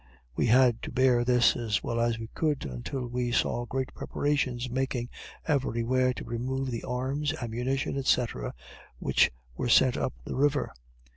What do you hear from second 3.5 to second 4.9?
great preparations